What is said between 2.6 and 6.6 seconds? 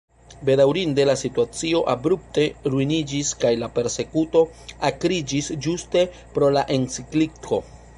ruiniĝis kaj la persekuto akriĝis ĝuste pro